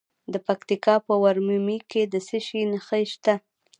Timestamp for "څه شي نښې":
2.27-3.03